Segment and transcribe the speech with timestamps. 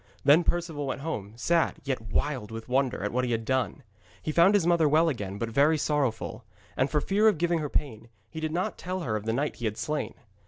[0.25, 3.83] Then Perceval went home, sad, yet wild with wonder at what he had done.
[4.19, 6.43] He found his mother well again, but very sorrowful.
[6.75, 9.57] And for fear of giving her pain, he did not tell her of the knight
[9.57, 10.15] he had slain.